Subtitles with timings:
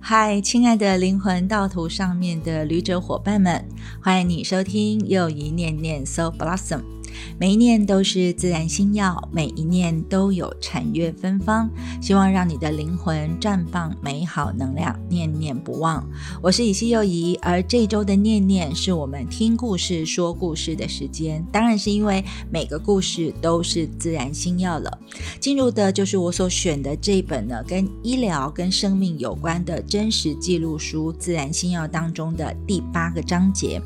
[0.00, 3.62] 嗨，亲爱的灵魂道途上面的旅者伙伴们，
[4.00, 6.97] 欢迎你收听又一念念 So Blossom。
[7.38, 11.70] 每一念都是自然星耀，每一念都有禅悦芬芳。
[12.00, 16.06] 希望让你的灵魂绽放美好能量，念念不忘。
[16.42, 21.44] 我是以西又怡，而这周的念念是我们听故事、说故事的时间。
[21.52, 24.98] 当然是因为每个故事都是自然星耀了。
[25.40, 33.80] 进入的就是我所选的这本呢，跟医疗、跟生命有关的真实记录书《自然星耀》当中的第八个章节。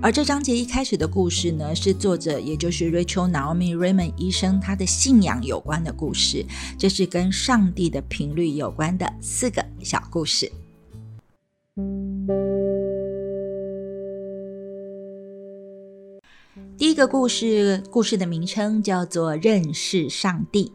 [0.00, 6.44] 而这章节一开始的故事呢，是作者也就是 Rachel Naomi Raymond 医生他的信仰有关的故事。
[6.78, 10.50] 这是跟上帝的频率有关的四个小故事。
[16.76, 20.72] 第一个故事，故事的名称叫做《认识上帝》。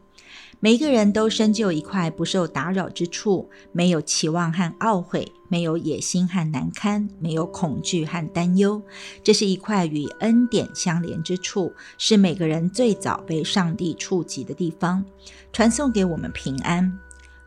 [0.68, 8.82] 每个人都深就一块不受打扰之处，没有期望和懊悔，没有野心和难堪，没有恐惧和担忧。
[9.24, 15.06] 这是一块与恩典相连之处，是每个人最早被上帝触及的地方，
[15.54, 17.00] 传送给我们平安。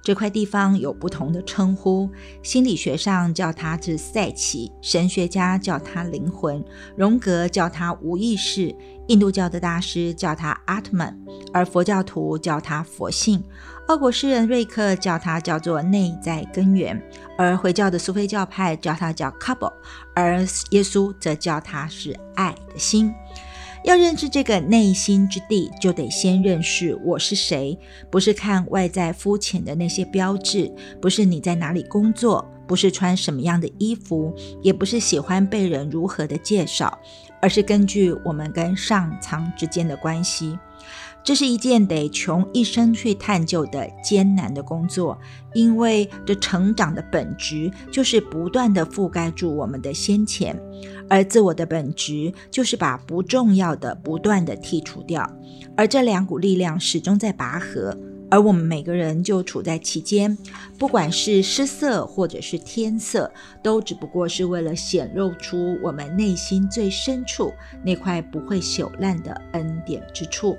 [0.02, 2.10] 这块地方有不同的称呼，
[2.42, 6.64] 心理学上叫它是赛奇，神学家叫它灵魂，
[6.96, 8.74] 荣格叫它无意识，
[9.08, 11.16] 印度教的大师叫它阿特曼，
[11.52, 13.44] 而佛教徒叫它佛性，
[13.88, 17.00] 俄国诗人瑞克叫它叫做内在根源，
[17.36, 19.70] 而回教的苏菲教派叫它叫卡布，
[20.14, 23.12] 而耶稣则叫它是爱的心。
[23.82, 27.78] 要认知这个内心之地，就得先认识我是谁。
[28.10, 36.98] 不是看外在肤浅的那些标志，不是你在哪里工作，不是穿什么样的衣服，也不是喜欢被人如何的介绍，
[37.40, 40.58] 而是根据我们跟上苍之间的关系。
[41.22, 45.18] 这是一件得穷一生去探究的艰难的工作，
[45.54, 50.58] 因为这成长的本质就是不断的覆盖住我们的先前，
[51.08, 55.30] 而自我的本质就是把不重要的不断的剔除掉，
[55.76, 57.94] 而这两股力量始终在拔河，
[58.30, 60.36] 而我们每个人就处在其间，
[60.78, 63.30] 不管是失色或者是天色，
[63.62, 67.52] 都只不过是为了显露出我们内心最深处
[67.84, 70.56] 那块不会朽烂的恩典之处。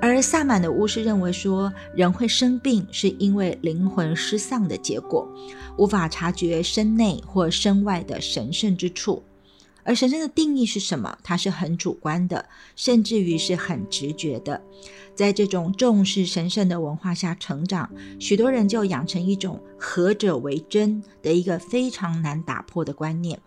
[0.00, 5.28] 而萨满的巫师认为说，人会生病是因为灵魂失丧的结果，
[5.76, 9.22] 无法察觉身内或身外的神圣之处。
[9.84, 11.18] 而神圣的定义是什么？
[11.24, 14.62] 它是很主观的，甚至于是很直觉的。
[15.14, 17.90] 在这种重视神圣的文化下成长，
[18.20, 23.40] 许多人就养成一种“合者为真”的一个非常难打破的观念。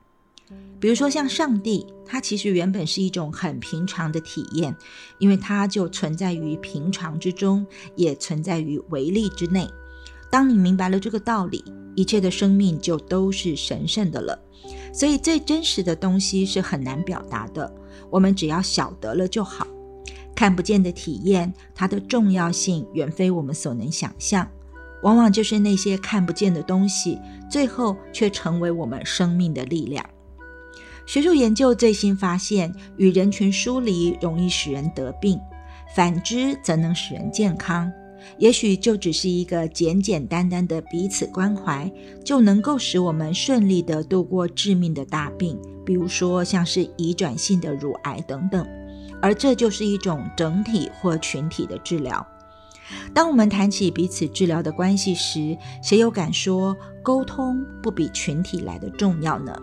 [0.79, 4.75] 比如说，像上帝，它其实原本是一种很平常的体验，
[5.17, 9.67] 因为它就存在于平常之中，也存在于唯力之内。
[10.29, 11.63] 当你明白了这个道理，
[11.95, 14.37] 一切的生命就都是神圣的了。
[14.93, 17.73] 所以，最真实的东西是很难表达的，
[18.09, 19.65] 我们只要晓得了就好。
[20.35, 24.47] 看不见的体验，它的重要性远非我们所能想象。
[25.03, 27.17] 往往就是那些看不见的东西，
[27.49, 30.05] 最后却成为我们生命的力量。
[31.05, 35.39] 学术研究最新发现，与人群疏离容易使人得病，
[35.95, 37.91] 反之则能使人健康。
[38.39, 41.91] 也许就只是一个简简单单的彼此关怀，
[42.23, 48.67] 就能够使我们顺利地度过致命的大病，比如说像是遗转性的乳癌等等。
[49.21, 52.25] 而这就是一种整体或群体的治疗。
[53.13, 59.55] 当我们谈起彼此治疗的关系时，谁又敢说沟通不比群体来的重要呢？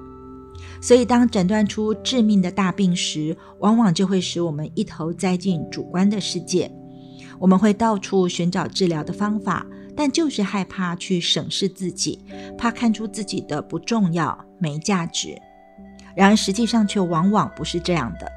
[0.81, 6.71] 所以，当诊断出致命的大病时，往往就会使我们一头栽进主观的世界。
[7.39, 12.25] 我们会到处寻找治疗的方法，但就是害怕去审视自己，
[12.57, 15.37] 怕看出自己的不重要、没价值。
[16.15, 18.31] 然而，实际上却往往不是这样的。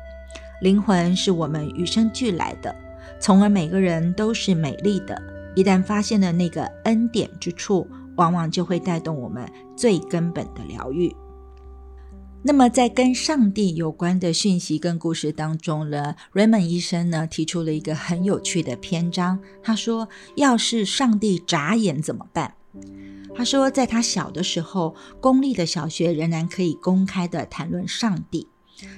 [0.62, 2.74] 灵魂是我们与生俱来的，
[3.20, 5.22] 从而每个人都是美丽的。
[5.56, 9.46] 一旦发现了那个恩典之处，往往就会带动我们
[9.76, 11.16] 最根本的疗愈。
[12.48, 19.40] 那么，在跟上帝有关的讯息跟故事当中呢，Raymond 医生呢提出了一个很有趣的篇章。
[19.64, 20.08] 他说
[20.38, 22.54] ：“要是上帝眨眼怎么办？”
[23.36, 28.48] 他说，在他小的时候，公立的小学仍然可以公开的谈论上帝。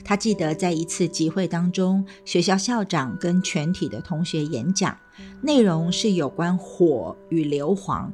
[0.03, 4.97] 他记得在一次集会当中，学校校长跟全体的同学演讲，
[5.41, 8.09] 内容是有关火与硫磺。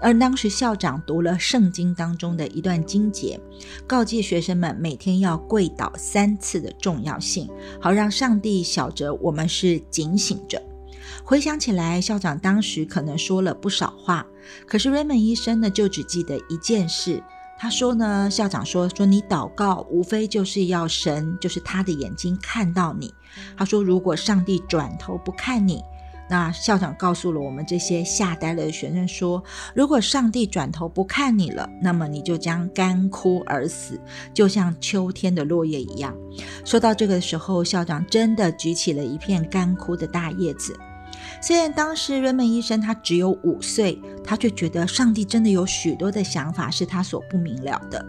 [0.00, 3.40] 而当时校长读了圣经当中的一段经节，
[3.86, 7.48] 告诫学生们每天要跪倒三次的重要性，
[7.80, 10.62] 好让上帝晓得我们是警醒着。
[11.24, 14.26] 回想起来，校长当时可能说了不少话，
[14.66, 17.22] 可是 Raymond 医生呢，就只记得一件事。
[17.58, 23.12] 他说呢，校长说说你祷告，无非就是要神，就是他的眼睛看到你。
[23.56, 25.82] 他说，如果上帝转头不看你。
[26.28, 29.42] 那校长告诉了我们这些吓呆了的学生说
[29.74, 34.00] ：“如果上帝转头不看你了，那么你就将干枯而死，
[34.34, 36.14] 就像秋天的落叶一样。”
[36.64, 40.76] 说到这个时候，校长真的举起了一片干枯的大叶子。
[41.40, 48.04] 虽然当时瑞门医生他只有五岁，他却觉得上帝真的有许多的想法是他所不明了的。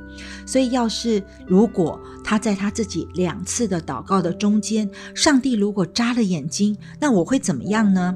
[0.46, 8.16] 所以，要是如果他在他自己两次的祷告的中间，上帝如果眨了眼睛，那我会怎么样呢？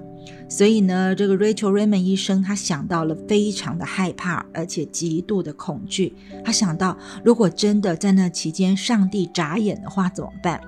[0.50, 6.14] 所以呢，这个 Rachel Raymond 医生他想到了非常的害怕，而且极度的恐惧。
[6.44, 10.62] 他想到，如果真的在那期间上帝眨眼的话，怎么办？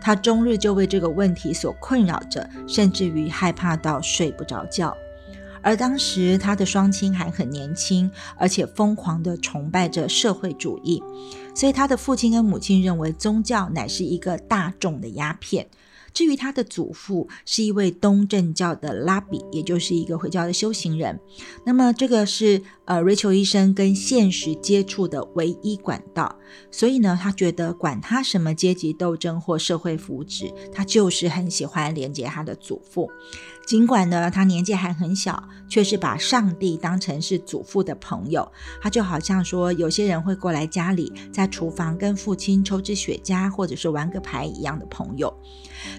[0.00, 4.96] 他终日就为这个问题所困扰着，甚至于害怕到睡不着觉。
[5.62, 11.02] 而当时他的双亲还很年轻，而且疯狂地崇拜着社会主义，
[11.56, 15.66] 所以他的父亲跟母亲认为宗教乃是一个大众的鸦片。
[16.16, 21.20] 至于他的祖父是一位东正教的拉比，也就是一个回教的修行人。
[21.66, 26.34] 那么这个是呃，Rachel 医生跟现实接触的唯一管道。
[26.70, 33.10] 所以呢，他觉得管他什么阶级斗争或社会福祉，他就是很喜欢连接他的祖父。
[33.66, 38.48] 尽管呢，他年纪还很小，却是把上帝当成是祖父的朋友。
[38.80, 45.36] 他就好像说，有些人会过来家里，在厨房跟父亲抽支雪茄，或者是玩个牌一样的朋友。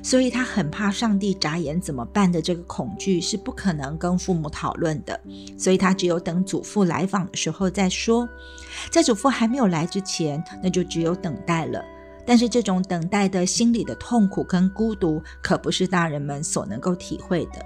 [0.01, 5.19] 所以他很怕上帝眨眼怎么办的这个恐惧是不可能跟父母讨论的。
[5.57, 8.27] 所以他只有等祖父来访的时候再说。
[8.89, 11.83] 在祖父还没有来之前，那就只有等待了。
[12.27, 17.65] 但是这种等待的心理的痛苦跟孤独，可不是大人们所能够体会的。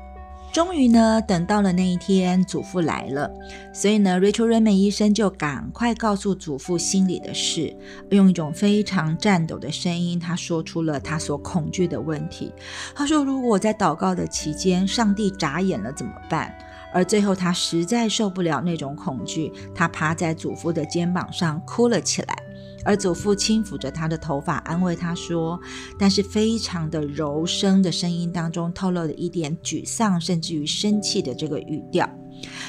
[0.53, 3.31] 终于呢，等到了那一天，祖父来了，
[3.73, 7.73] 所以呢，Rachel Raymond 医生就赶快告诉祖父心里的事，
[8.09, 12.53] 用一种非常颤抖的声音，他说出了他所恐惧的问题。
[12.93, 16.53] 他说：“如果在祷告的期间，上帝眨眼了怎么办？”
[16.93, 22.35] 而最后，他实在受不了那种恐惧，他趴在祖父的肩膀上哭了起来。
[22.83, 25.59] 而祖父轻抚着他的头发，安慰他说
[25.99, 32.09] ：“但是非常的柔声的声音当中，透露了一点沮丧，甚至于生气的这个语调。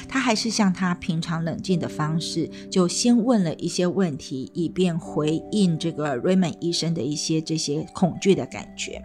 [0.07, 9.01] 他还是像他平常冷静的方式，就先问了一些问题，以便回应这个 Raymond 医生的一些这些恐惧的感觉。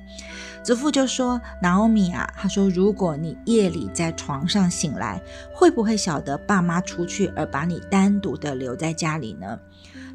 [0.63, 5.23] 祖父就说：‘Naomi 啊，他说，如果你夜里在床上醒来，
[5.55, 9.59] 会不会晓得爸妈出去，而把你单独的留在家里呢？’”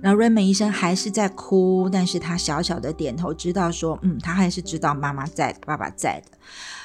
[0.05, 6.37] 那瑞美医生还是在哭，但是他小小的点头，知道说，嗯，他还是知道妈妈在，爸爸在的。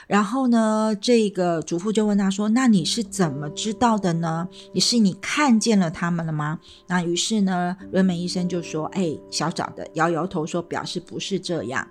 [0.08, 4.48] 然后呢，这个祖父就问他说：“那你是怎么知道的呢？
[4.72, 6.58] 你是你看见了他们了吗？”
[6.88, 11.86] 那于是呢，瑞美医生就说：“哎，小小的摇摇头说，表示不是这样。”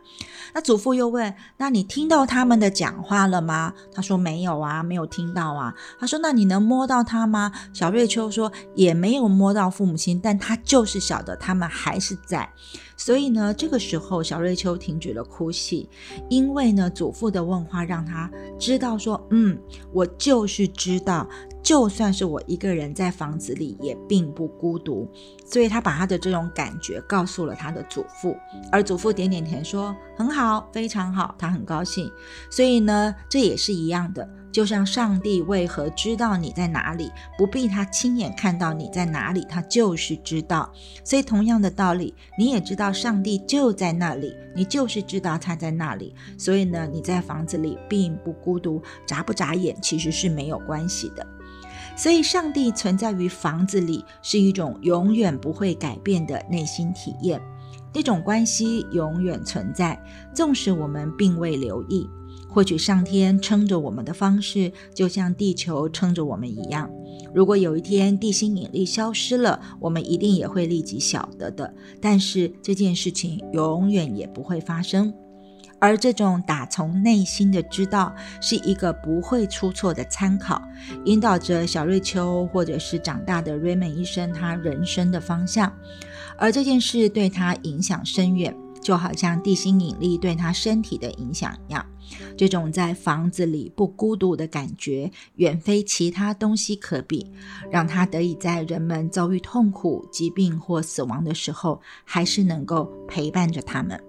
[0.53, 12.49] 那祖父又问：“那你听到他们的讲话了吗？”他说：“没有啊，没有听到啊。”他说：“那你能摸到他吗？”小瑞秋说：“也没有摸到父母亲，但他就是晓得他们还是在。”
[12.97, 15.87] 所以呢，这个时候小瑞秋停止了哭泣，
[16.29, 18.29] 因为呢，祖父的问话让他
[18.59, 19.57] 知道说，嗯，
[19.93, 21.29] 我就是知道。
[21.63, 25.05] 就算是我一个人在房子里，也并不孤独，
[25.45, 28.37] 所以他把他的这种感觉告诉了他的祖父，
[28.71, 32.09] 而祖父点点头说：“很好，非常好。”他很高兴。
[32.49, 40.71] 所以呢，这也是一样的，就像上帝为何知道你在哪里，不必他亲眼看到你在哪里，他就是知道。
[41.03, 46.15] 所以同样的道理，你也知道上帝就在那里，你就是知道他在那里。
[46.37, 51.27] 所以呢，你在房子里并不孤独，眨不眨眼其实是没有关系的。
[51.97, 57.41] 所以，上帝存在于房子里是一种永远不会改变的内心体验，
[57.91, 59.99] 那种关系永远存在，
[60.31, 62.07] 纵使我们并未留意。
[62.47, 66.89] 或许上天撑着我们的方式，就像地球撑着我们一样。
[67.33, 71.73] 如果有一天地心引力消失了，我们一定也会立即晓得的。
[71.99, 75.13] 但是这件事情永远也不会发生。
[75.79, 80.61] 而这种打从内心的知道，是一个不会出错的参考，
[81.05, 85.71] 引导着小瑞秋或者是长大的瑞门医生他人生的方向。
[86.37, 91.85] 而这件事对他影响深远，就好像地心引力对他身体的影响一样。
[92.37, 97.29] 这种在房子里不孤独的感觉，远非其他东西可比，
[97.69, 104.01] 让他得以在人们遭遇痛苦、疾病或死亡的时候，还是能够陪伴着他们。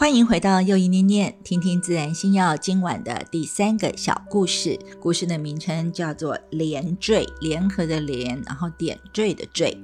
[0.00, 4.78] 欢迎回到又一念念，听听自然星耀今晚的第三个小故事。
[4.98, 9.76] 故事的名称叫做“连缀”，联合的连，然后点缀的缀。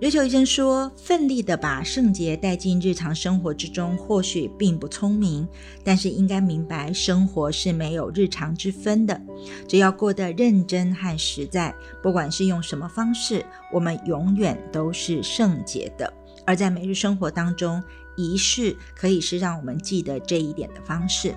[0.00, 5.46] 瑞秋医生说：“奋力的把圣洁带进日常生活之中，或许并不聪明，
[5.84, 9.20] 但是应该明白，生活是没有日常之分的。
[9.68, 16.10] 只要过得认真和实在，不管是用什么方式，我们永远都是圣洁的。
[16.46, 17.82] 而在每日生活当中。”
[18.16, 21.34] 仪式可以是让我们记得这一点的方式。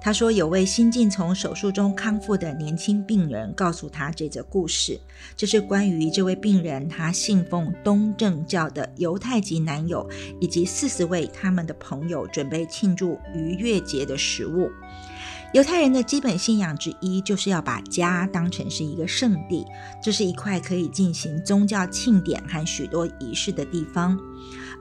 [0.00, 5.00] 他说，有位新近从手术中康复的年轻病人告诉他这则故事，
[5.34, 10.06] 这是关于这位病人他信奉东正教的犹太籍男友
[10.42, 14.70] 以及四十位他们的朋友准备庆祝逾越节的食物。
[15.54, 19.64] 犹太人的基本信仰之一就是要把家当成是一个圣地，
[20.02, 24.18] 这是一块可以进行宗教庆典和许多仪式的地方。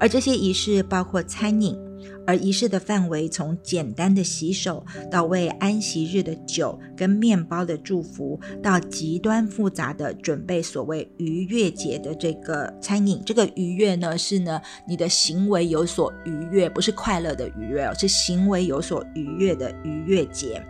[0.04, 1.80] 而这些仪式包括餐饮，
[2.28, 13.22] 而仪式的范围从简单的洗手，到为安息日的酒跟面包的祝福，到极端复杂的准备所谓逾越节的这个餐饮。
[13.26, 20.62] 这个愉悦呢，是呢你的行为有所愉悦，不是快乐的愉悦哦，是行为有所愉悦的逾越节。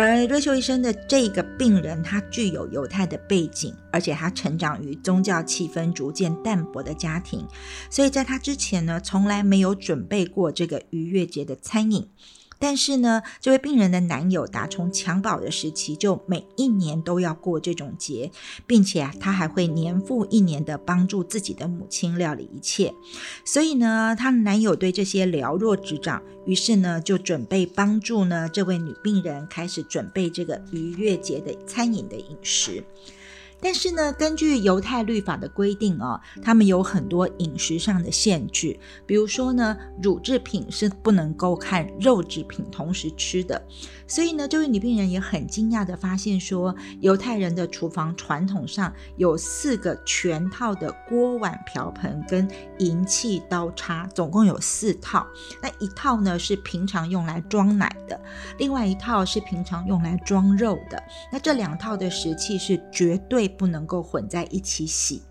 [0.00, 7.44] 而瑞秋医生的这个病人，他具有犹太的背景，而且他成长于宗教气氛逐渐淡薄的家庭，
[7.90, 12.08] 所以在他之前呢，从来没有准备过这个逾越节的餐饮。
[12.58, 18.30] 但是呢，这位病人的男友打从襁褓的时期就每一年都要过这种节，
[18.66, 22.92] 并且啊，他还会年复一年的帮助自己的母亲料理一切。
[23.44, 32.82] 所以呢，她男友对这些了若指掌，于是呢，就准备帮助呢这位女病人开始准备这个逾越节的餐饮的饮食。
[33.60, 43.60] 但是呢，根据犹太律法的规定哦，他们有很多饮食上的限制，比如说呢，乳制品是不能够和肉制品同时吃的。
[44.06, 52.48] 所以呢，这位女病人也很惊讶的发现说，犹太人的厨房传统上有四个全套的锅碗瓢盆跟
[52.78, 55.26] 银器刀叉，总共有四套。
[55.60, 58.18] 那一套呢是平常用来装奶的，
[58.58, 61.02] 另外一套是平常用来装肉的。
[61.30, 65.22] 那这两套的食器是绝对不能够混在一起洗。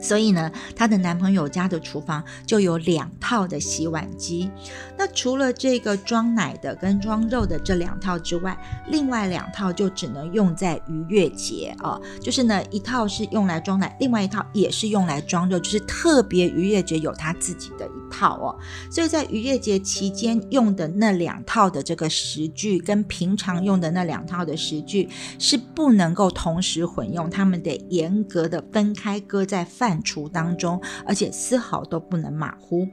[0.00, 4.50] 所以呢，她的男朋友家的厨房就有两套的洗碗机。
[4.96, 8.56] 那除了这个装奶的跟装肉的这两套之外，
[8.88, 12.00] 另外两套就只能用在逾越节哦。
[12.20, 18.58] 就是呢，一套是用来装奶，另外一套也是用来装肉，就是特别逾越节有他自己的一套哦。
[18.90, 29.87] 所以在逾越节期间用的那两套的这个食具，跟平常用的那两套的食具是不能够同时混用，他们得严格的分开搁在饭。
[29.88, 32.86] 饭厨当中，而且丝毫都不能马虎，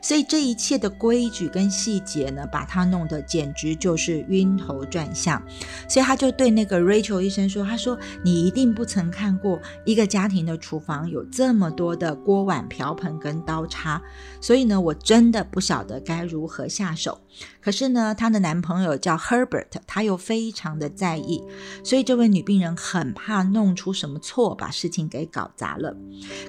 [0.00, 5.42] 所以这一切的规矩跟细节呢，把他弄得简直就是晕头转向。
[5.86, 14.00] 所以他就对那个 Rachel 医生说：“他说你一定不曾看过一个家庭的厨房有这么多的锅碗瓢盆跟刀叉，
[14.40, 17.20] 所以呢，我真的不晓得该如何下手。
[17.60, 21.42] 可是呢，她的男朋友叫 Herbert，他又非常的在意，
[21.84, 25.94] 所以这位女病人很怕弄出什么错，把事情给搞砸了。”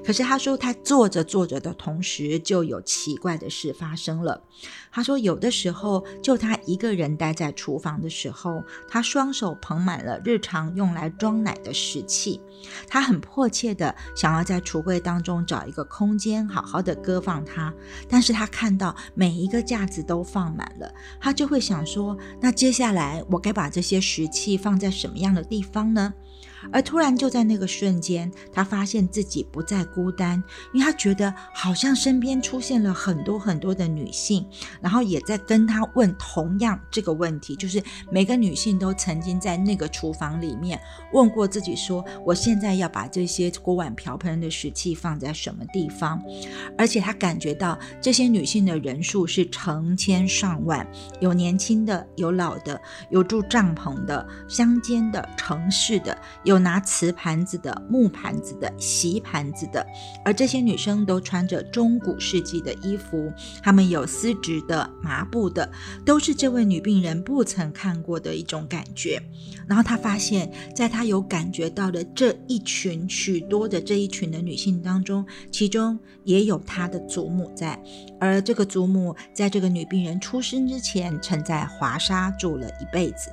[0.05, 4.43] 可是他说，他做着做着的同时，就有奇怪的事发生了。
[4.91, 12.41] 他说，有的时候，就他一个人待在厨房的时候，他双手捧满了日常用来装奶的食器，
[12.87, 17.73] 他很迫切的想要在橱柜当中找一个空间，好好的搁放它。
[18.09, 26.13] 但是他看到每一个架子都放满了，他就会想说，那接下来我该把这些食器放在什么样的地方呢？
[26.71, 30.41] 而突然就在那个瞬间，他发现自己不再孤单，
[30.73, 34.45] 因为他觉得好像身边出现了很多很多的女性，
[34.81, 40.79] 然后也在跟他问同样这个问题，就是每个女性都曾经在那个厨房里面
[41.13, 46.21] 问过自己说：“我现在要把这些锅碗瓢盆的食器放在什么地方？”
[46.77, 50.85] 而且他感觉到这些女性的人数是成千上万，
[51.19, 56.17] 有年轻的，有老的，有住帐篷的，乡间的，城市的。
[56.49, 59.85] 有拿瓷盘子的、木盘子的、席盘子的，
[60.25, 65.71] 而这些女生都穿着中古世纪的衣服，她们有丝质的、麻布的，
[66.03, 69.21] 都是这位女病人不曾看过的一种感觉。
[69.67, 77.79] 然后她发现，在她有感觉到的这一群许多的这一群的女性当中，其中也有她的祖母在，
[78.19, 83.29] 而这个祖母在这个女病人出生之前，曾在华沙住了一辈子。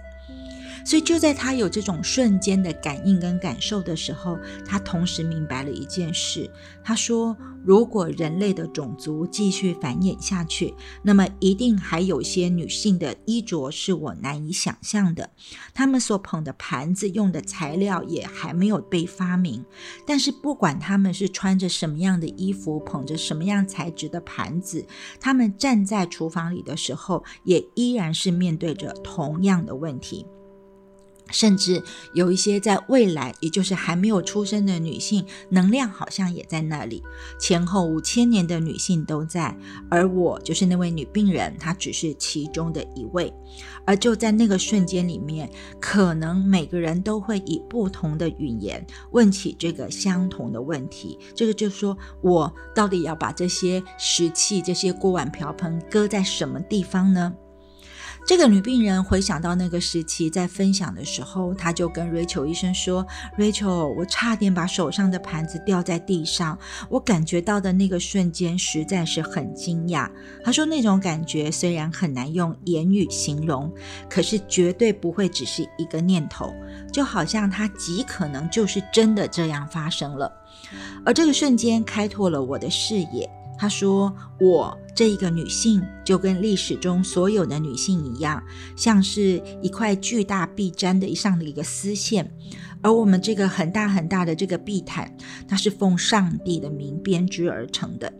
[0.86, 6.48] 所以就在他有这种瞬间的感应跟感受的时候，他同时明白了一件事。
[6.84, 15.28] 他说：“如果人类的种族继续繁衍下去，那么一定还有些女性的衣着是我难以想象的。
[15.74, 19.64] 她们所捧的盘子用的材料也还没有被发明。
[20.06, 24.86] 但是不管她们是穿着什么样的衣服，捧着什么样材质的盘子，
[25.18, 30.24] 她们站在厨房里的时候，也依然是面对着同样的问题。”
[31.30, 31.82] 甚至
[32.14, 37.02] 有一些在未来，也就是还没有出生的女性，能量好像也在那里。
[37.38, 39.56] 前后五千年的女性都在，
[39.90, 43.32] 而我就是那位女病人，她只是其中的一位。
[43.84, 51.18] 而就在那个瞬间里面，可能每个人都会以不同的语言问起这个相同的问题。
[51.34, 57.32] 这个就说我到底要把这些石器、这些锅碗瓢盆搁在什么地方呢？
[58.26, 63.06] 这个女病人回想到那个时期，在分享的时候，她就跟 Rachel 医生说
[63.38, 70.10] ：“Rachel，我差点把手上的盘子掉在地上，我感觉到的那个瞬间实在是很惊讶。”
[70.42, 73.72] 她说：“那种感觉虽然很难用言语形容，
[74.10, 76.52] 可是绝对不会只是一个念头，
[76.92, 80.32] 就好像它极可能就是真的这样发生了。
[81.04, 88.42] 而这个瞬间开拓了我的视野。”她说：“我这一个女性，就跟历史中所有的女性一样，
[88.74, 92.32] 像是一块巨大壁毡的上的一个丝线，
[92.80, 95.14] 而我们这个很大很大的这个地毯，
[95.46, 98.10] 它是奉上帝的名编织而成的。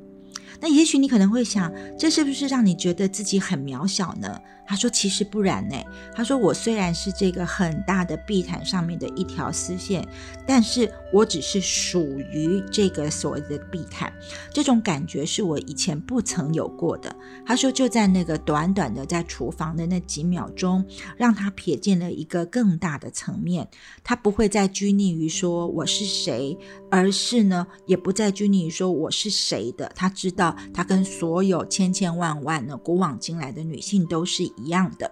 [0.61, 5.77] 那也许你可能会想，这是不是让你觉得自己很渺小呢？”他说：“其实不然呢。
[6.15, 10.07] 他说：我虽然是这个很大的地毯上面的一条丝线，
[10.45, 14.13] 但是我只是属于这个所谓的地毯。
[14.53, 17.15] 这种感觉是我以前不曾有过的。”
[17.47, 20.85] 他说：“就在那个短短的在厨房的那几秒钟，
[21.17, 23.69] 让他瞥见了一个更大的层面。
[24.03, 26.59] 他不会再拘泥于说我是谁，
[26.91, 29.93] 而是呢，也不再拘泥于说我是谁的。
[29.95, 35.11] 他知道，他跟所有千千万万的古往今来的女性都是。”一样的，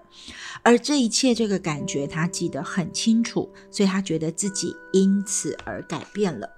[0.63, 6.49] 而这一切这个感觉他记得很清楚，所以他觉得自己因此而改变了。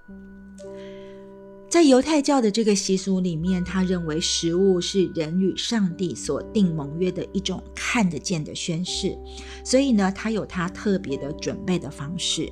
[1.69, 9.17] 在犹太教的这个习俗里面，他认为食物是人与上帝所定盟约的一种看得见的宣誓，
[9.65, 12.49] 所以呢，他有他特别的准备的方式，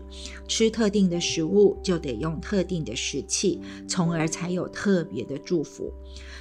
[0.49, 5.93] 吃特定的食物就得用特定的食器，从而才有特别的祝福。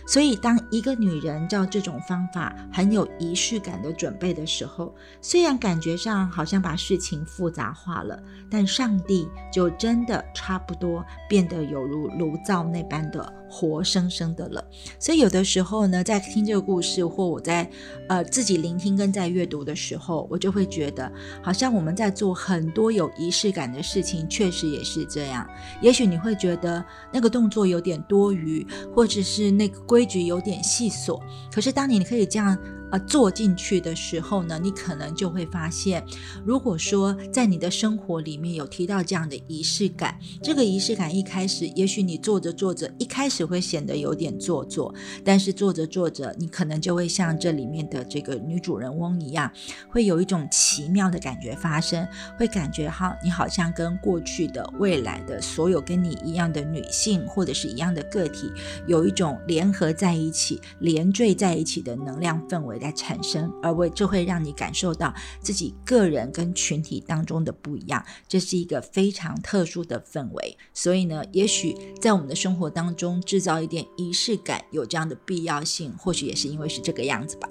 [0.07, 13.33] 所以，当一个女人照这种方法很有仪式感的准备的时候，虽然感觉上好像把事情复杂化了，但上帝就真的差不多变得有如炉灶那般的。
[13.49, 14.65] 活生生的了，
[14.99, 17.69] 所以有的时候呢，在听这个故事或我在
[18.09, 21.11] 呃自己聆听跟在阅读的时候，我就会觉得，
[21.43, 25.47] 好像我们在做很多有仪式感的事情，确实也是这样。
[25.81, 31.21] 也许你会觉得那个动作有点多余，或者是那个规矩有点细琐，
[31.53, 32.59] 可是当你可以这样。
[32.99, 36.05] 做进去的时候呢，你可能就会发现，
[36.45, 49.51] 如果说在你的生活里面有提到这样的仪式感，这个仪式感一开始，也许你做着做着，一开始会显得有点做作，但是做着做着，你可能就会像这里面的这个女主人翁一样，
[49.89, 52.07] 会有一种奇妙的感觉发生，
[52.39, 58.53] 会感觉哈，你好像跟过去的、未来的所有跟你一样的女性或者是一样的个体，
[58.87, 62.79] 有一种联合在一起、连缀在一起的能量氛围。
[62.85, 70.57] 来产生，而为这会让你感受到自己个人跟群体当中的不一样，这是一个非常特殊的氛围。
[70.75, 77.49] 所以呢，也许在我们的生活当中制造一点仪式感，有这样的必要性，或许也是因为是这个样子吧。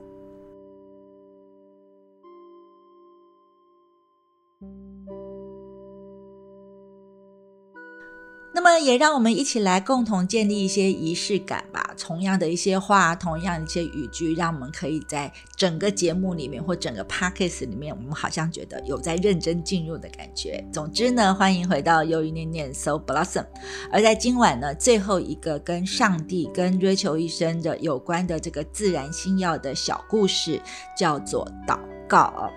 [8.56, 11.82] 那么，也让我们一起来共同建立一些仪式感吧。
[11.98, 20.64] 同样的一些话，同样一些语句，让我们可以在整个节目里面或整个 p a c k a g e 里面，我们好像觉得有在认真进入的感觉。
[20.72, 23.46] 总之呢，欢迎回到忧郁念念 So Blossom。
[23.92, 30.62] 而在今晚呢，最后一个跟上帝、跟追求一生的有关的这个自然星耀的小故事，
[30.96, 32.52] 叫做祷告。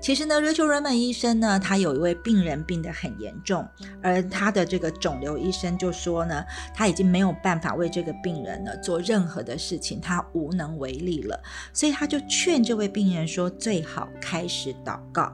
[0.00, 3.66] 其实呢，Rachel Raymond 医生呢，他有一位病人病得很严重，
[4.02, 11.40] 而他的这个肿瘤医生就说呢，他已经没有办法为这个病人呢做任何的事情，他无能为力了，
[11.72, 15.32] 所以他就劝这位病人说，最好开始祷告。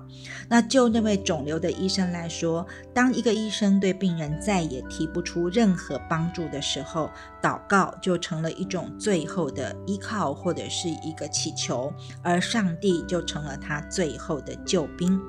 [0.49, 7.11] 那就那位肿瘤的医生来说，当一个医生对病人再也提不出任何帮助的时候，
[7.43, 15.21] 祷告就成了一种最后的依靠或者是一个祈求，而上帝就成了他最后的救兵。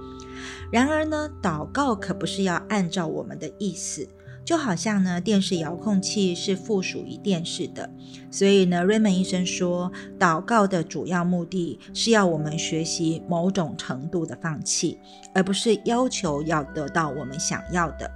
[0.71, 4.08] 然而呢，祷告可不是要按照我们的意思。
[4.46, 7.90] 就好像呢，电视遥控器是附属于电视的，
[8.30, 15.00] 所以呢，Raymond 医生说，祷告的主要目的是要我们学习某种程度的放弃，
[15.34, 18.10] 而不是要求要得到我们想要的。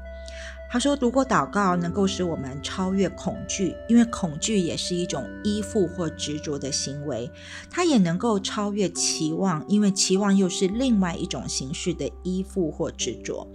[0.72, 7.30] 他说：“如果祷告能够使我们超越恐惧，因为恐惧也是一种依附或执着的行为，
[7.72, 13.48] 它也能够超越期望，因为期望又是另外一种形式的依附或执着。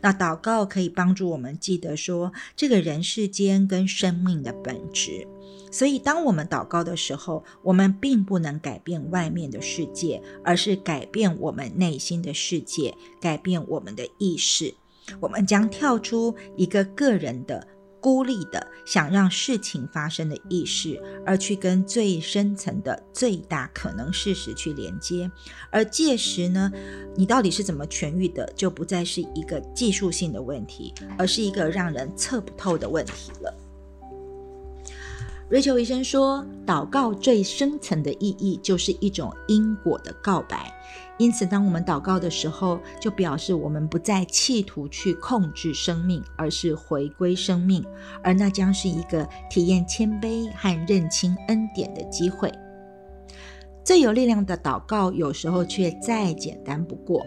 [0.00, 5.26] 那祷告可以帮助我们记得说，这个人世间跟生命的本质。
[5.72, 14.74] 所以，当我们祷告的时候，我们并不能改变外面的世界，而是改变我们内心的世界，改变我们的意识。”
[15.18, 17.66] 我们将跳出一个个人的
[18.00, 25.30] 孤立的想让事情发生的意识，而去跟最深层的最大可能事实去连接。
[25.70, 26.72] 而届时呢，
[27.14, 33.54] 你到底是怎么痊愈的，就不再是一个技术性的问题，而是一个让人测不透的问题了。
[35.50, 40.72] 瑞秋医生说，祷告最深层的意义就是一种因果的告白。
[41.18, 47.84] 因此，当我们祷告的时候，就表示我们不再企图去控制生命，而是回归生命，
[48.22, 52.48] 而那将是一个体验谦卑和认清恩典的机会。
[53.82, 57.26] 最有力量的祷告，有时候却再简单不过。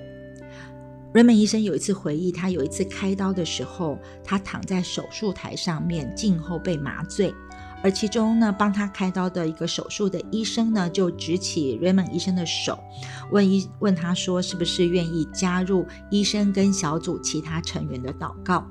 [1.14, 7.32] 瑞门医生有一次回忆，他有一次开刀的时候，他躺在手术台上面，静候被麻醉。
[7.84, 12.80] 而其中呢，帮他开刀的一个手术的医生呢，就举起 Raymond 医生的手，
[13.30, 18.66] 问医问他说，是不是愿意加入医生跟小组其他成员的祷告？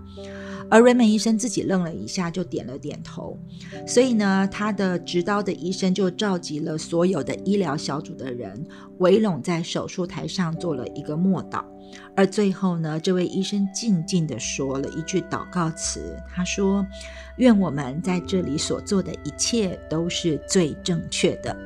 [0.70, 3.38] 而 Raymond 医生自己愣了一下，就点了点头。
[3.86, 11.62] 所以呢，他的执刀的医生就召集了所有的医疗小组的人，围拢在手术台上做了一个默祷。
[12.16, 16.86] 而最后呢，这位医生静静地说了一句祷告词，他说。
[17.38, 21.56] 愿我们在这里所做的一切都是最正确的。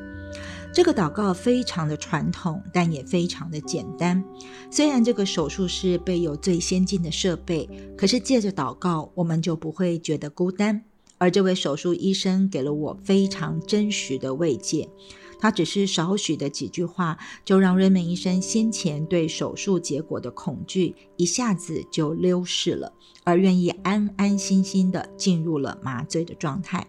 [0.72, 4.22] 这个祷告非常的传统，但也非常的简单。
[4.70, 10.84] 虽然这个手术室备有最先进的设备，可是借着祷告，我们就不会觉得孤单。
[11.18, 14.88] 而这位手术医生给了我非常真实的慰藉。
[15.38, 22.92] 他只是少许的几句话，就让瑞门医生先前对手术结果的恐惧一下子就溜逝了，
[23.24, 26.86] 而愿意安安心心的进入了麻醉的状态，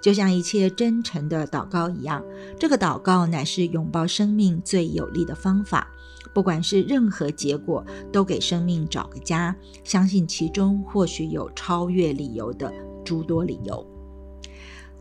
[0.00, 2.24] 就像一切真诚的祷告一样。
[2.58, 5.88] 这个祷告乃是拥抱生命最有力的方法，
[6.32, 12.72] 不管是任何结果，都给生命找个家，相信其中或许有超越理由的
[13.04, 13.93] 诸多理由。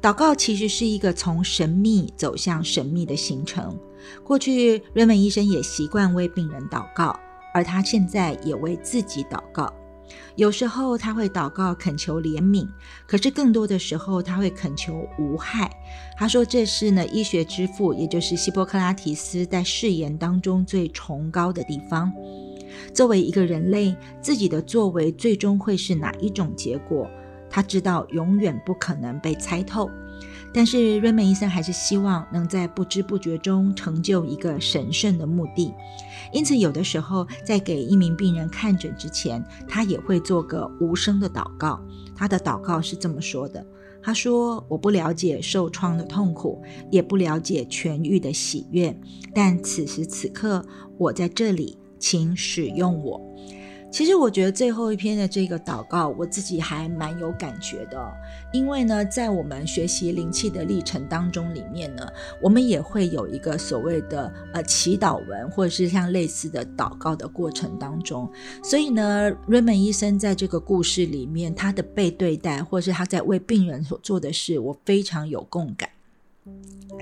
[0.03, 3.79] 祷告其实是一个从神秘走向神秘的行程。
[4.21, 7.17] 过去，瑞文医生也习惯为病人祷告，
[7.53, 9.73] 而他现在也为自己祷告。
[10.35, 12.67] 有时候他会祷告恳求怜悯，
[13.07, 15.71] 可是更多的时候他会恳求无害。
[16.17, 22.11] 他说这是呢医学之父，也就是希波克拉提斯在誓言当中最崇高的地方。
[22.93, 27.09] 作为一个人类，自己的作为最终会是哪一种结果？
[27.53, 29.87] 他知道永远不可能被猜透，
[30.51, 35.71] 但是瑞曼医生还是希望能在不知不觉中成就一个神圣的目的。
[36.31, 41.79] 因此，有的时候在给一名病人看诊之前，他也会做个无声的祷告。
[42.15, 43.63] 他的祷告是这么说的
[44.01, 48.99] ：“他说，我不了解受创的痛苦，也不了解痊愈的喜悦，
[49.31, 50.65] 但此时此刻，
[50.97, 53.21] 我在这里，请使用我。”
[53.93, 58.11] 其实我觉得最后一篇的这个祷告，我自己还蛮有感觉的。
[58.51, 62.03] 因为呢，在我们学习灵气的历程当中，里面呢，
[62.41, 68.27] 我们也会有一个所谓的呃祈祷文，或者是像类似的祷告的过程当中。
[68.63, 75.87] 所以呢，Raymond 医生在这个故事里面，他的被对待，或是他在为病人所做的事，我非常有共感。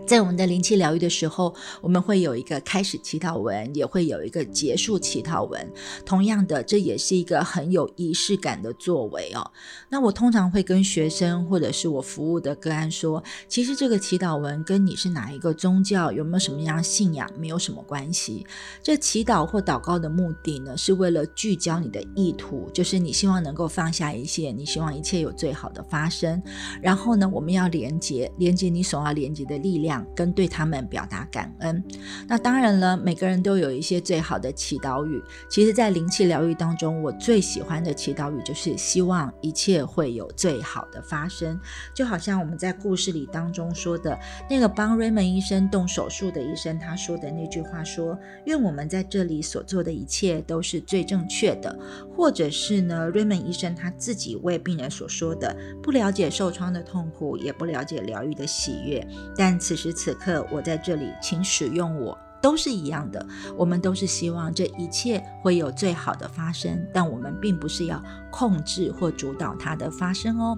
[0.07, 5.67] 在我们的灵气疗愈的时候，我们会有一个开始祈祷文，也会有一个结束祈祷文。
[6.05, 9.51] 同样的，这也是一个很有仪式感的作为哦。
[9.89, 18.45] 那我通常会跟学生或者是我服务的个案说，其实这个祈祷文跟你是哪一个宗教、有没有什么样信仰没有什么关系。
[18.83, 26.41] 这祈祷或祷告的目的呢，是为了聚焦你的意图，就是你希望能够放下一切，你希望一切有最好的发生。
[26.81, 29.30] 然后呢，我们要连接连接你所要连。
[29.31, 31.81] 连接的力量，跟对他们表达感恩。
[32.27, 35.23] 那当然了，每个人都有一些最好的祈祷语。
[35.49, 41.57] 其实，在灵气疗愈当中，我最喜欢的祈祷语就是希望一切会有最好的发生。
[41.95, 51.79] 就好像我们在故事里当中说的那个帮 Raymond 医生动手术的医生，他说的那句话说：“愿我们在这里所做的一切都是最正确的。”
[52.13, 63.25] 或者是呢，Raymond 医生他自己为病人所说的：“不了解受创的痛苦，也不了解疗愈的喜悦，但此时此刻我在这里，请使用我。”都是一样的，
[63.55, 68.01] 我们都是希望这一切会有最好的发生，但我们并不是要
[68.31, 70.57] 控制或主导它的发生哦。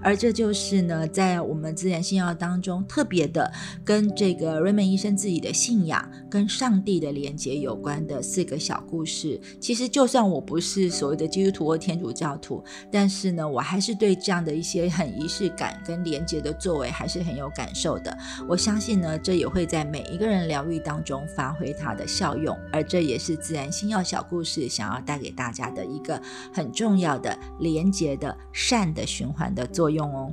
[0.00, 3.50] 而这就是呢，在我们自然信仰当中特别的，
[3.84, 9.40] 跟这个瑞门医生自己的信仰跟上帝的连接有关的四个小故事。
[9.58, 18.16] 其实，就算我不是所谓的基督徒或天主教徒，但是呢，我还是对这样的一些很仪式感跟连接的作为还是很有感受的。
[18.46, 21.23] 我相信呢，这也会在每一个人疗愈当中。
[21.28, 26.20] 发挥它的效用，而这也是自然星耀小故事想要带给大家的一个
[26.52, 30.32] 很重要的连接的善的循环的作用哦。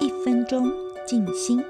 [0.00, 0.70] 一分钟
[1.06, 1.62] 静心，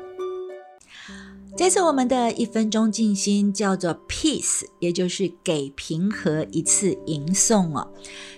[1.57, 7.93] 这次我们的一分钟静心叫做 Peace，也就是给平和一次吟诵哦。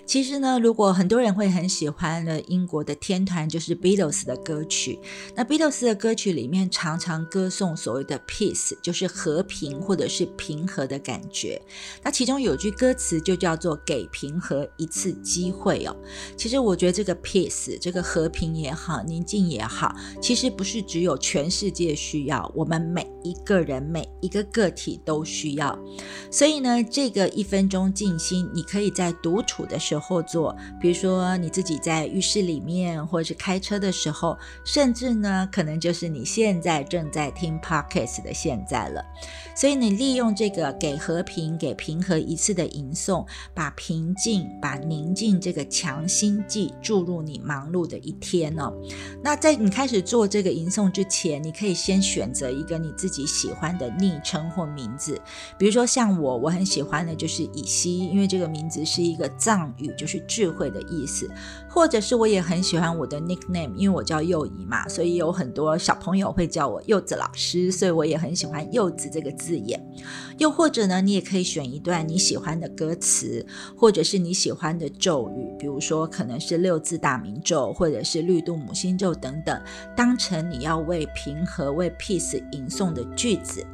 [0.05, 5.01] 其实呢，如果很多人会很喜欢的英国的天团，就是 Beatles 的歌曲。
[5.35, 11.61] 那 Beatles 的歌曲里面常常歌颂所谓的 peace，就是和平或者是平和的感觉。
[12.03, 15.97] 那其中有句歌词就叫做“给平和一次机会”哦。
[16.37, 25.79] 其实我觉得这个 peace，这个和平也好，宁静也好，其实不是只有全世界需要，我们每一个人每一个个体都需要。
[26.31, 30.27] 所以呢，这个一分钟静心，你可以在独处的时候。
[30.27, 39.05] 做，比如说你自己在浴室里面，或者是开车的时候，甚至呢，可能就是你现在正在听 podcast 的现在了。
[39.55, 48.73] 所以你利用这个给和平、给平和一次的吟诵，把平静、把宁静这个强心剂注入你忙碌的一天哦。
[49.23, 55.21] 那在你开始做这个吟诵之前，你可以先选择一个你自己喜欢的昵称或名字，
[55.59, 59.93] 比如说像我，我很喜欢的就是以西，因为这个名字是一个藏语。
[59.97, 61.27] 就是智慧的意思，
[61.69, 69.81] 或者是我也很喜欢我的 nickname，因为我叫幼姨嘛，所以有很多小朋友会叫我柚子老师，所以我也很喜欢柚子这个字眼。
[70.39, 79.59] 又或者呢，你也可以选一段你喜欢的歌词，或者是你喜欢的咒语，比如说可能是六字大明咒，或者是绿度母心咒等等，
[79.97, 83.65] 当成你要为平和、为 peace 吟诵的句子。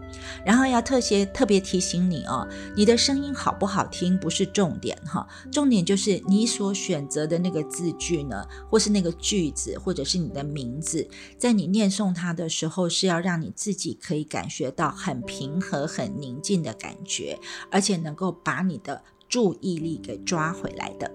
[0.44, 2.46] 然后要特些特别提醒你哦，
[2.76, 17.38] 你的声音好不好听不是重点哈，重点就是你所选择的那个字句呢，或是那个句子，或者是你的名字，在你念诵它的时候，是要让你自己可以感觉到很平和、很宁静的感觉，
[17.70, 21.10] 而且能够把你的注意力给抓回来的。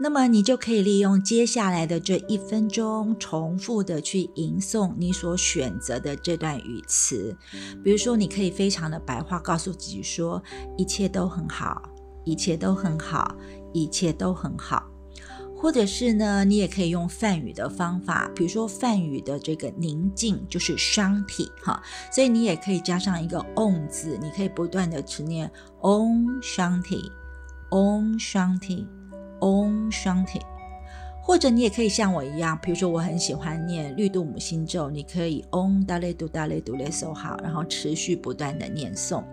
[0.00, 7.36] 那么你就可以利用接下来的这一分钟，重复的去吟诵你所选择的这段语词。
[7.84, 10.42] 比如说，你可以非常的白话告诉自己说
[10.76, 11.82] ：“一切都很好，
[12.24, 13.36] 一切都很好，
[13.72, 14.82] 一切都很好。”
[15.54, 25.48] 或者是呢，你也可以用梵语的方法，比如说梵语的这个宁静就是商体哈，所以你也可以加上一个 on 字，你可以不断的持念
[25.80, 27.12] on 商体
[27.70, 28.88] ，on 商体。
[29.42, 30.40] Om Shanti，
[31.20, 39.24] 或者你也可以像我一样，比如说我很喜欢念绿度母心咒，你可以 Om Dale Du Dale Du Le So 好，然后持续不断的念诵。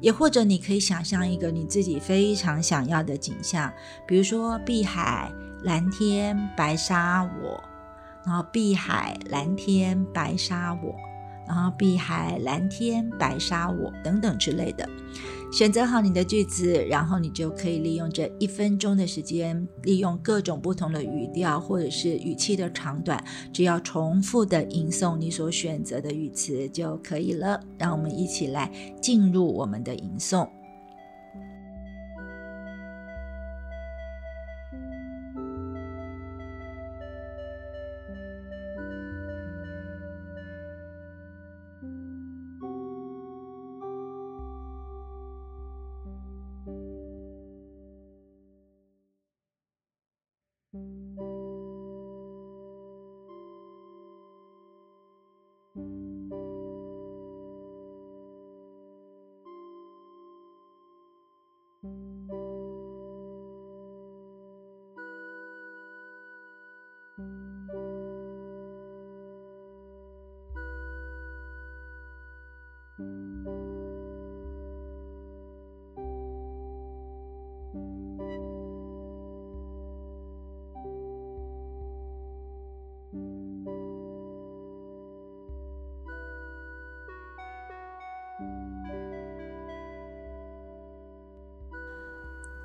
[0.00, 3.72] 也或者你可以想象一个你自己非常想要的景象，
[4.06, 5.32] 比如说碧海
[5.64, 7.64] 蓝天白沙我，
[8.24, 10.94] 然后碧海蓝天白沙我，
[11.48, 14.88] 然后碧海蓝天白沙我等等之类的。
[15.50, 27.58] 选择好你的句子，然后你就可以利用这一分钟的时间，利用各种不同的语调或者是语气的长短，只要重复的吟诵你所选择的语词就可以了。
[27.78, 30.46] 让我们一起来进入我们的吟诵。
[72.98, 73.27] thank you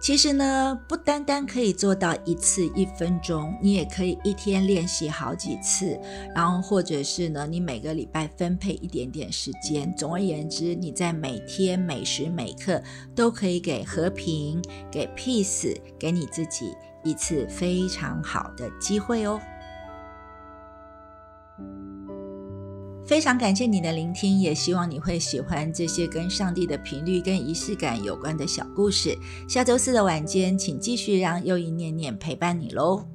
[0.04, 5.98] 其实呢，不单单可以做到一次一分钟，你也可以一天练习好几次，
[6.36, 9.96] 然后或者是呢，你每个礼拜分配一点点时间。
[9.96, 12.84] 总而言之，你在每天每时每刻
[13.16, 14.62] 都可以给和平、
[14.92, 19.40] 给 peace、给你自己一次非常好的机会哦。
[23.14, 29.16] 非常感谢你的聆听，也希望你会喜欢这些跟上帝的频率、跟仪式感有关的小故事。
[29.48, 33.13] 下周四的晚间，请继续让又一念念陪伴你喽。